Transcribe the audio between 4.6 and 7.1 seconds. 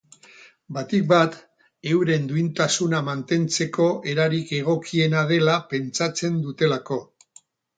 egokiena dela pentsatzen dutelako.